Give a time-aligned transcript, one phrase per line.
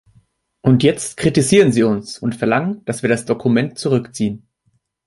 [0.61, 4.47] Und jetzt kritisieren Sie uns und verlangen, dass wir das Dokument zurückziehen.